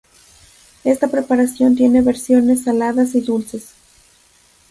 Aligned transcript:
Esta 0.83 1.09
preparación 1.09 1.75
tiene 1.75 2.01
versiones 2.01 2.63
saladas 2.63 3.13
y 3.13 3.21
dulces. 3.21 3.75